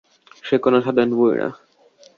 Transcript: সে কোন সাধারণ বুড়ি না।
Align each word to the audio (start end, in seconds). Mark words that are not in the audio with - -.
সে 0.43 0.55
কোন 0.63 0.73
সাধারণ 0.85 1.11
বুড়ি 1.17 1.35
না। 1.41 1.47